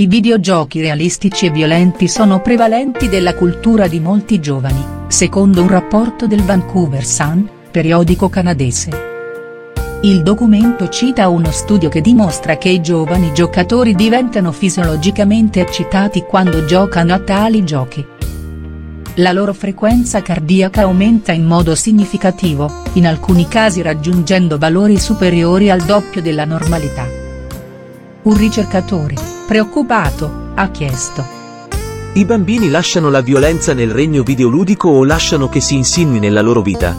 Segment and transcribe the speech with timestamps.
[0.00, 6.26] I videogiochi realistici e violenti sono prevalenti della cultura di molti giovani, secondo un rapporto
[6.26, 8.90] del Vancouver Sun, periodico canadese.
[10.00, 16.64] Il documento cita uno studio che dimostra che i giovani giocatori diventano fisiologicamente eccitati quando
[16.64, 18.02] giocano a tali giochi.
[19.16, 25.82] La loro frequenza cardiaca aumenta in modo significativo, in alcuni casi raggiungendo valori superiori al
[25.82, 27.06] doppio della normalità.
[28.22, 31.26] Un ricercatore, preoccupato, ha chiesto.
[32.12, 36.62] I bambini lasciano la violenza nel regno videoludico o lasciano che si insinui nella loro
[36.62, 36.96] vita?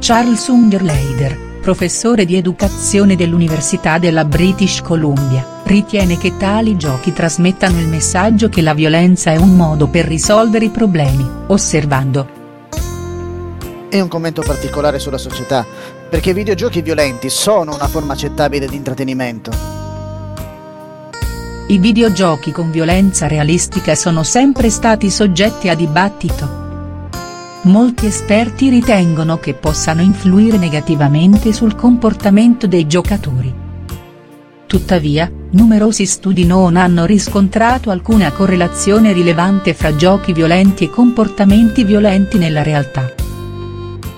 [0.00, 7.86] Charles Ungerleider, professore di educazione dell'Università della British Columbia, ritiene che tali giochi trasmettano il
[7.86, 12.28] messaggio che la violenza è un modo per risolvere i problemi, osservando.
[13.88, 15.64] È un commento particolare sulla società,
[16.10, 19.85] perché i videogiochi violenti sono una forma accettabile di intrattenimento.
[21.68, 26.64] I videogiochi con violenza realistica sono sempre stati soggetti a dibattito
[27.66, 33.52] molti esperti ritengono che possano influire negativamente sul comportamento dei giocatori.
[34.66, 42.38] Tuttavia, numerosi studi non hanno riscontrato alcuna correlazione rilevante fra giochi violenti e comportamenti violenti
[42.38, 43.12] nella realtà.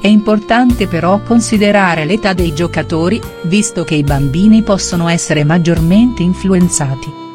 [0.01, 7.28] È importante però considerare l'età dei giocatori, visto che i bambini possono essere maggiormente influenzati.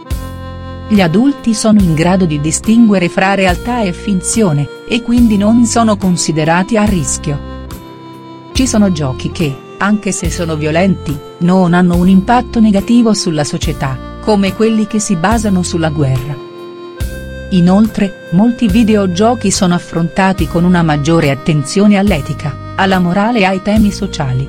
[0.89, 5.97] Gli adulti sono in grado di distinguere fra realtà e finzione, e quindi non sono
[5.97, 7.51] considerati a rischio.
[8.51, 13.97] Ci sono giochi che, anche se sono violenti, non hanno un impatto negativo sulla società,
[14.21, 16.35] come quelli che si basano sulla guerra.
[17.49, 23.91] Inoltre, molti videogiochi sono affrontati con una maggiore attenzione all'etica, alla morale e ai temi
[23.91, 24.47] sociali.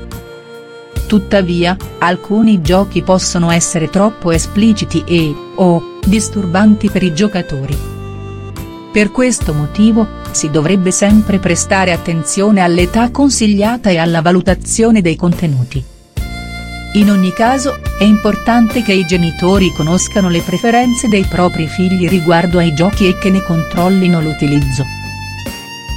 [1.06, 7.76] Tuttavia, alcuni giochi possono essere troppo espliciti e, o, disturbanti per i giocatori.
[8.92, 15.82] Per questo motivo, si dovrebbe sempre prestare attenzione all'età consigliata e alla valutazione dei contenuti.
[16.94, 22.58] In ogni caso, è importante che i genitori conoscano le preferenze dei propri figli riguardo
[22.58, 24.84] ai giochi e che ne controllino l'utilizzo.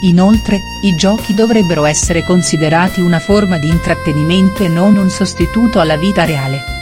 [0.01, 5.97] Inoltre, i giochi dovrebbero essere considerati una forma di intrattenimento e non un sostituto alla
[5.97, 6.76] vita reale.